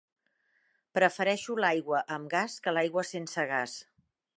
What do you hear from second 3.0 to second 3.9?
sense gas.